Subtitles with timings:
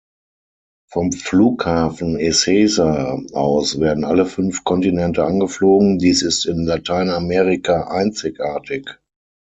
[0.89, 8.97] Vom Flughafen Ezeiza aus werden alle fünf Kontinente angeflogen, dies ist in Lateinamerika einzigartig.